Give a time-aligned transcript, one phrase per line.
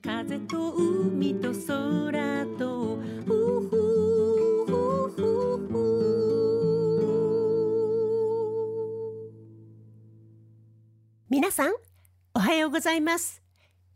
[0.00, 3.32] 風と海と空とふ
[3.68, 3.70] ふ
[4.66, 4.70] ふ
[5.10, 5.22] ふ
[5.66, 5.74] ふ
[11.28, 11.74] 皆さん
[12.32, 13.42] おはようございます。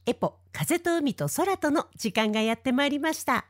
[0.05, 3.47] エポ風と海と空との時間がやってまいりました。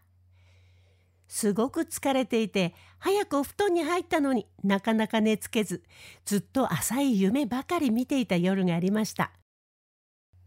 [1.28, 5.82] すごく疲れていて早くお布団に入ったのになかなか寝つけず
[6.26, 9.32] ずっと浅い夢ばかり見ていた夜がありました。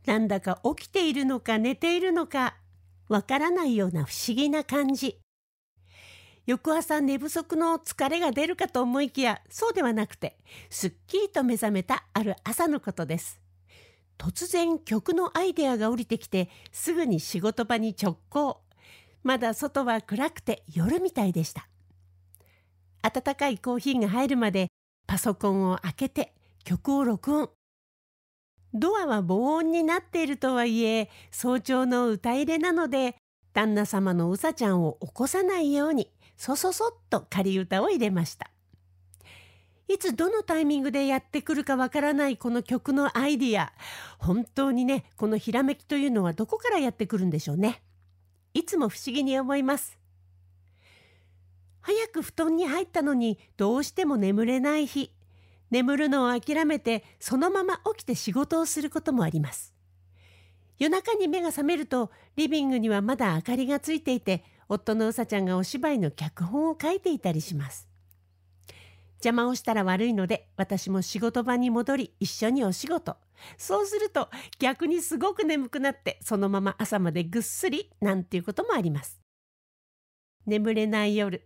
[0.05, 2.55] なんだか起きているのか寝ているのか
[3.07, 5.19] わからないような不思議な感じ。
[6.45, 10.37] 翌朝寝不足の疲れが出るかと思いきやそうではなくて
[10.69, 13.39] すっきりと目覚めたある朝のことです。
[14.17, 18.61] 突然曲のアイデアが降りてきてすぐに仕事場に直行。
[19.23, 21.67] まだ外は暗くて夜みたいでした。
[23.01, 24.67] 温かいコーヒーが入るまで
[25.07, 26.33] パソコンを開けて
[26.63, 27.54] 曲を録音。
[28.75, 33.15] ドアは防音になっているとはいえ早朝の歌入れなので
[33.53, 38.51] 旦那様のうさちゃんを起こさないようにそそそっと仮歌を入れました。
[39.87, 43.71] いつどのタイミングでやってくるかわからないこの曲のアイディア。
[44.17, 47.81] 本当にねこのひらめきというのはどこからやってくるんでしょうね。
[48.53, 49.97] いつも不思議に思います。
[51.79, 55.14] 早く布団に入ったのにどうしても眠れない日。
[55.71, 59.73] 眠るのを諦めてそのまま起きて仕事をすることもあります。
[60.77, 67.87] 夜中に目が覚めるとリビングにはまだ明かりがついていて夫のうさちゃんがお芝居の脚本を書いていたりします。
[69.23, 73.15] 邪魔をしたら悪いので私も仕事場に戻り一緒にお仕事。
[73.57, 74.29] そうすると
[74.59, 79.19] 逆にすごく眠くなってそのまま朝までぐっすりなんていうこともあります。
[80.45, 81.41] 眠れない夜。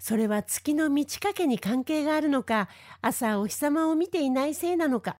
[0.00, 2.68] それは月の満ち欠けに関係があるのか
[3.02, 5.16] 朝お日様を見ていないせいなのか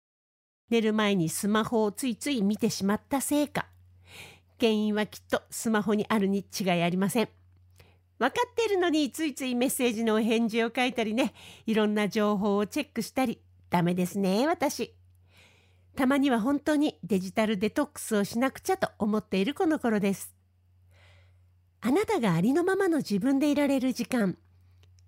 [0.70, 3.66] 寝る前にスマホをついつい見てしまったせいか。
[4.60, 7.28] 原因はきっとスマホにあるに違いありません。
[8.18, 11.34] 分かっているのについついメッセージのお返事を書いたりね
[11.66, 14.94] いろんな情報をチェックしたりダメですね私。
[15.96, 20.32] たまには本当にデジタルデトックスをしなくちゃと思っているこの頃です。
[21.82, 24.38] あなたがありのままの自分でいられる時間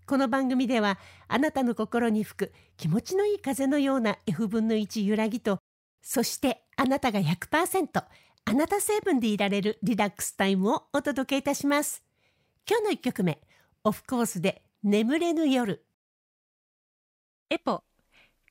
[0.06, 0.98] この番組では
[1.28, 5.58] あなたの心に吹く気持ちのいい風のような F 分の1揺らぎと
[6.02, 8.04] そしてあなたが100%
[8.44, 12.02] あなた成分でいられるリラックスタイムをお届けいたします。
[12.68, 13.40] 今日の1曲目
[13.84, 15.84] オフコースで眠れぬ夜。
[17.50, 17.84] エポ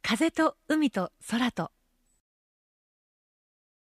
[0.02, 1.72] 風と海と空と。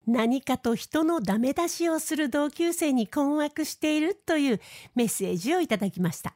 [0.06, 4.60] 何かと人のダメ出しをする同級生に困惑しているという
[4.94, 6.34] メッセージをいただきました。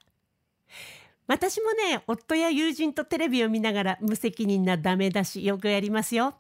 [1.29, 6.35] 私もね夫や友人とテレビを見ながら無責任なダメ出しよくやりますよ。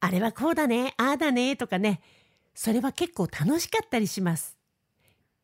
[0.00, 2.00] あれはこうだねああだねとかね。
[2.54, 4.56] それは結構楽しかったりします。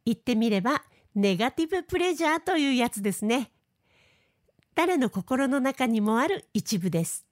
[0.07, 0.83] 言ってみれば
[1.15, 3.53] ネガティブプレジャーというやつですね。
[4.75, 7.27] 誰の心の中にもある一部です。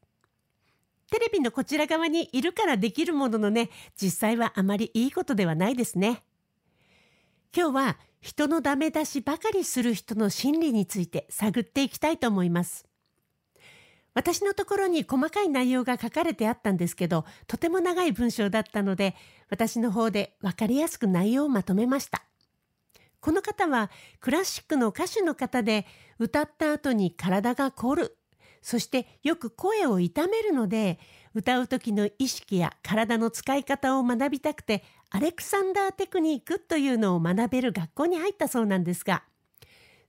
[1.11, 3.71] テレビのこちら側にいるからできるもののね
[4.01, 6.23] 実際はあまりいいことではないですね。
[7.55, 12.87] 今日は人のダメ出しばかりする人の心理について探っていきたいと思います。
[14.15, 19.15] 私のところに細かい内容が書かれてあったんですけどとても長い文章だったので
[19.51, 22.25] 私の方で分かりやすく内容をまとめました。
[23.21, 23.91] この方は
[24.21, 25.87] クラシックの歌手の方で
[26.19, 28.17] 歌った後に体が凝る。
[28.63, 30.99] そしてよく声を痛めるので
[31.35, 34.85] 歌う時の意識や体の使い方を学びたくて
[35.15, 39.23] アレクサンダーテクニックというのを学べる学校に入ったそうなんですが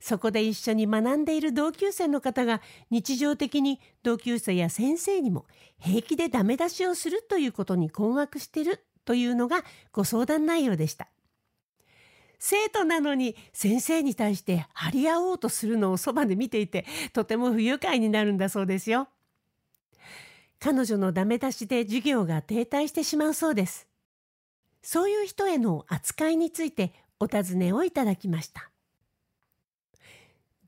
[0.00, 2.60] そこで一緒に学んでいる同級生の方が
[2.90, 5.46] 日常的に同級生や先生にも
[5.78, 11.08] 平気でダメ出しをするということに困惑しているというのがご相談内容でした。
[12.38, 16.84] 生徒なのに先生に対して張り合おうとするのをそばで見ていて
[17.14, 19.08] とても不愉快になるんだそうですよ。
[20.60, 23.86] 彼女のダメ出しで授業が停滞してしまうそうです。
[24.84, 28.70] そういう人への扱いについてお尋ねをいただきました。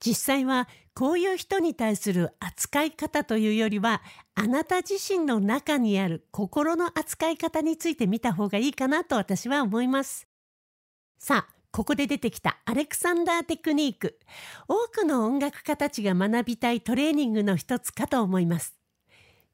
[0.05, 4.03] 実際はこういう人に対する扱い方というよりは
[4.35, 10.27] あなた自身の中にある心の扱い方について見た方がいいかなと私は思います。
[11.19, 14.19] さあここで出てきたアレクサンダーテクニック
[14.67, 18.75] 多くの音楽家たちが学びたいトレーニングの一つかと思います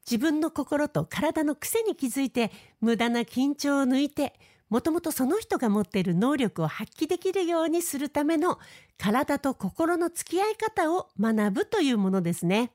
[0.09, 4.33] 自分の心と体の癖に気づいて無駄な緊張を抜いて
[4.73, 8.57] もともとその人が持っている能力を発揮できるようにするための
[8.97, 12.71] 体と心の付き合い方を学ぶというものですね。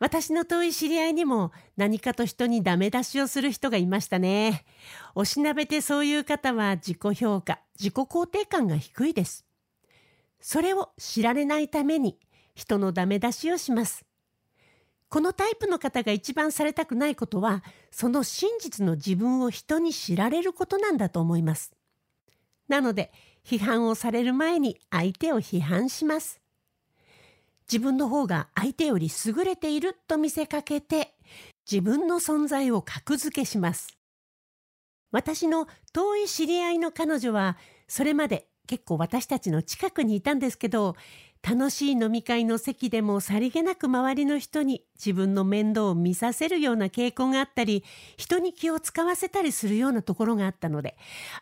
[0.00, 4.64] 私の遠い知り合いにも何かと人にダメ出しをする人がいましたね。
[5.14, 9.46] おしなべてそういう方は自己評価、自己肯定感が低いです。
[10.40, 12.18] それを知られないために
[12.56, 14.04] 人のダメ出しをします。
[15.10, 21.72] このタイプの方が一番されたくないことは、その真実の自分を人に知られることなんだと思います。
[22.68, 23.12] なので、
[23.44, 26.40] 批判をされる前に相手を批判します。
[27.70, 31.14] 自分の方が相手より優れていると見せかけて
[31.70, 33.96] 自分の存在を格付けします。
[35.10, 37.56] 私の遠い知り合いの彼女は
[37.88, 40.94] それまで結構私たちの近くにいたんですけど
[41.42, 47.82] 楽しい飲み会の席でもさりげなく周りの人に自分の面倒を見させるような傾向があったり
[48.18, 50.96] 人に気を使わせたりするようなところがあったので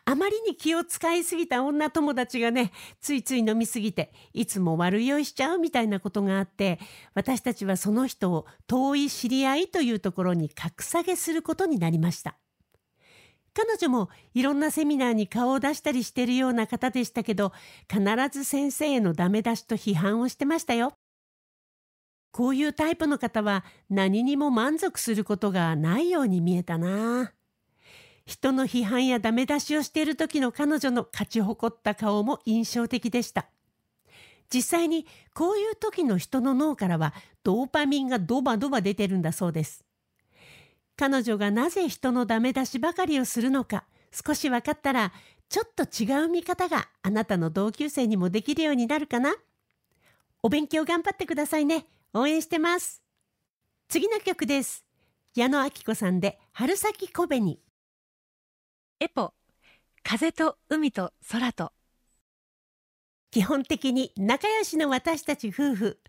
[0.05, 6.79] あまりに気を使いすぎた女友達がねついつい飲みすぎていつも悪酔いしちゃうみたいなことがあって
[7.13, 12.37] 私たちはその人を遠い知り合いというところに格下げすることになりました。
[13.61, 17.51] 彼女もいろんなセミナーに顔を出したりしてるような方でしたけど、
[17.91, 20.93] 必ず先生へのダメ出しと批判をしてましたよ。
[22.31, 27.33] こういうタイプの方は何にも満足することがないように見えたな。
[28.25, 33.49] 人の批判やダメ出しをしている時の彼女の勝ち誇った顔も印象的でした。
[34.53, 37.13] 実際にこういう時の人の脳からは
[37.43, 39.88] ドーパミンがドバドバ出てるんだそうです。
[40.99, 45.13] 彼女がなぜ人のダメ出しばかりをするのか少し分かったら
[45.47, 49.33] ちょっと違う見方があなたの同級生にもできるようになるかな。
[50.43, 51.85] お勉強頑張ってくださいね。
[52.13, 53.01] 応援してます。
[53.87, 54.83] 次の曲です。
[55.35, 57.59] 矢野明子さんで春先小紅。
[58.99, 59.33] エポ
[60.03, 61.71] 風と海と空と。
[63.31, 65.99] 基本的に仲良しの私たち夫婦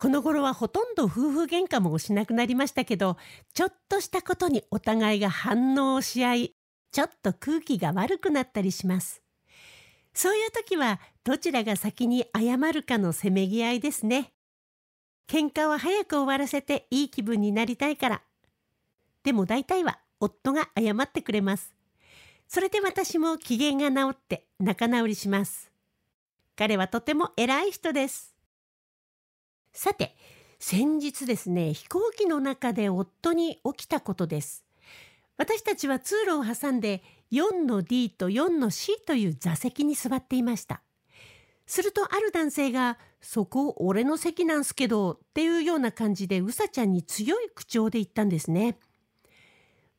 [0.00, 3.18] この頃はほとんど夫婦喧嘩もしなくなりましたけど、
[3.52, 6.54] ちょっとしたことにお互いが反応し合い、
[6.90, 9.20] ちょっと空気が悪くなったりします。
[10.14, 14.32] そういう時はどちらが先に謝るかのせめぎ合いですね。
[15.28, 18.22] 喧嘩は早く終わらせていい気分になりたいから。
[19.22, 21.74] でも大体は夫が謝ってくれます。
[22.48, 25.70] それで私も機嫌が治って仲直りします。
[26.56, 28.39] 彼はとても偉い人です。
[29.72, 30.16] さて
[30.58, 34.64] 先日ですね飛行機の中で夫に起きたことです。
[35.36, 37.02] 私たちは通路を挟んで
[37.32, 40.82] 4の D と4の C という座席に座っていました。
[41.66, 48.76] するとある男性が「そこ俺の席なんすけど」っていうような感じでうさちゃんに強い口調で言ったんですね。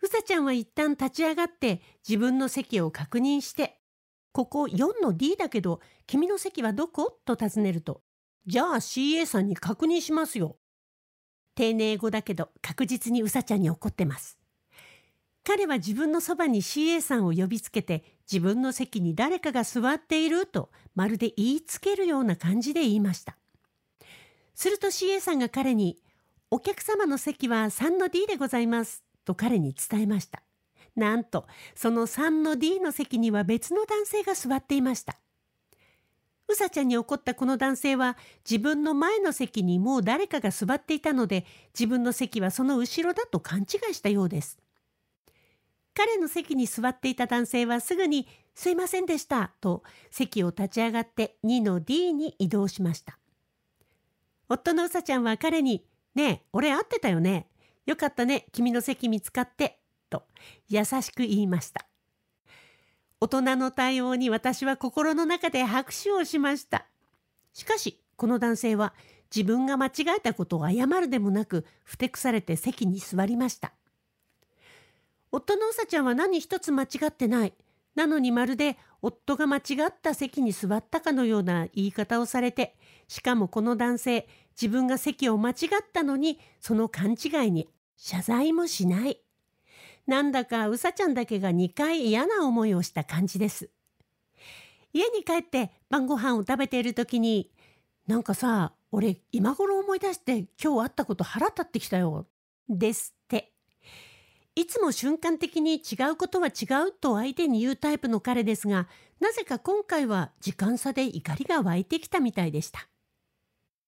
[0.01, 3.79] うさちゃんは一旦立ち上がって自分の席を確認して
[4.33, 8.03] 「ここ4の D だけど君の席はどこ?」と尋ねると
[8.47, 10.57] じゃあ CA さんに確認しますよ。
[11.55, 14.37] 丁寧語だけど確実にうさちゃんに怒ってます。
[15.43, 23.37] 彼は自分のそばに CA さんを呼びつけて自分の席に誰かが座っているとまるで言いつけるような感じで言いました。
[24.55, 25.99] すると CA さんが彼に
[26.49, 30.43] 「お客様の席は3の D でございます」と彼に伝えました。
[30.95, 35.19] なんとその3の D の席には別の男性が座っていました。
[36.51, 38.17] うさちゃんに怒ったこの男性は
[38.49, 44.59] 自分の前の席にもう誰かが座っていたので自分の席はその後ろだと勘違いしたようです。
[45.93, 53.19] 彼の席に座っていた男性はすぐに「すいませんでした」と席を立ち上がって2の D に移動しました。
[54.47, 57.47] 夫のうさちゃんは彼に「ねえ俺会ってたよね
[57.85, 59.79] よかったね君の席見つかって」
[60.09, 60.25] と
[60.67, 61.90] 優しく言いました。
[63.23, 66.87] 大人の対応に私は心の中で拍手をしました。
[67.53, 68.95] しかし、この男性は
[69.33, 73.73] 自分が間違えたことを謝るでもなく、ふてくされて席に座りました。
[75.31, 77.53] 夫のうさちゃんは何一つ間違ってない。
[77.93, 82.75] なのにまるで夫が間違った席に座ったかのような言い方をされて、
[83.07, 84.27] しかもこの男性、
[84.59, 85.57] 自分が席を間違っ
[85.93, 89.21] たのに、その勘違いに謝罪もしない。
[90.07, 93.69] なんだかうさちゃんだけが2回嫌な思いをした感じです。
[94.93, 97.51] 家に帰って晩ご飯を食べている時に
[98.07, 102.27] なんかさ俺今頃思い出して今日会ったこと腹立ってきたよ。
[102.67, 103.53] ですって。
[104.55, 108.89] いつも瞬間的に違うことは違うと相手に言うタイプの彼ですが
[109.21, 112.87] なぜか今回は時間差で怒りが湧いてきたみたいでした。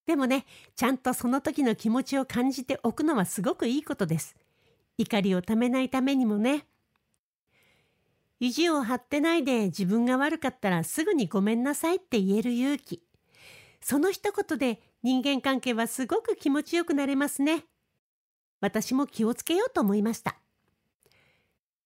[0.06, 4.36] でもねちゃんとその時の気持ちを感じておくのはすごくいいことです。
[4.98, 6.68] 怒りをためないためにもね。
[8.40, 13.02] 意地を張ってないで自分が悪かったらすぐにごめんなさいって言える勇気。
[13.82, 17.66] その一言で人間関係はすごく気持ちよくなれますね。
[18.60, 20.38] 私も気をつけようと思いました。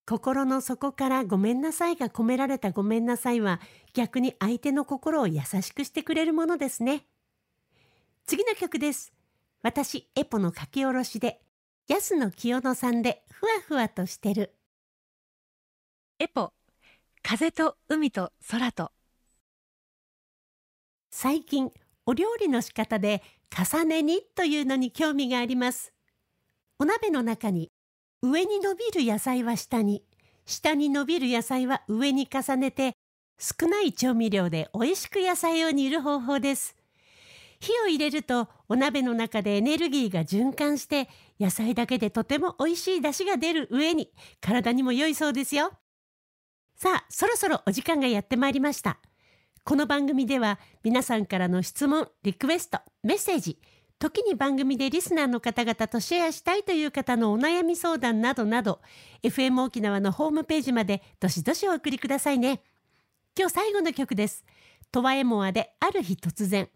[0.08, 3.60] 心の底からごめんなさいが込められたごめんなさいは
[3.94, 7.06] 逆に相手の心を優しくしてくれるものですね。
[8.26, 9.12] 次の曲です。
[9.64, 11.42] 私エポの書き下ろしで
[11.90, 14.54] 安野清野さんでふわふわとしてる。
[16.20, 16.52] エポ
[17.24, 18.92] 風と海と空と。
[21.12, 21.72] 最近
[22.06, 25.94] お料理の仕方で重ね煮というのに興味があります。
[26.78, 27.72] お鍋の中に
[28.22, 30.04] 上に伸びる野菜は下に。
[30.46, 32.98] 下に伸びる野菜は上に重ねて
[33.40, 36.76] 少ない調味料で美味しく野菜を煮る方法です。
[37.60, 45.72] 火を入れるとお鍋の中でエネルギーが循環して野菜だけでとても美味しい出汁が出る上に体にも良いそうですよ。
[46.76, 49.00] さあそろそろお時間がやってまいりました。
[49.64, 53.60] この番組では皆さんからの質問リクエストメッセージ
[54.00, 58.80] 時に番組でリスナーの方々とシェアしたいという方のお悩み相談などなど
[59.24, 62.62] FM 沖縄のホームページまでどしどしお送りくださいね。
[63.38, 64.46] 今日最後の曲です。
[64.92, 66.70] トワエモアである日突然。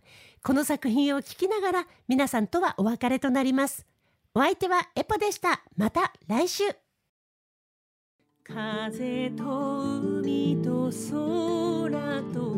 [0.43, 3.85] この作品を聴きながら皆さんとはお別れとなります。
[4.33, 5.61] お相手はエポでした。
[5.75, 6.63] また来週。
[8.45, 9.43] 風と
[9.83, 12.51] 海と空と